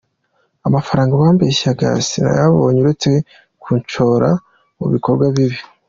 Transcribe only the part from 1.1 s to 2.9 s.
bambeshyaga sinayabonye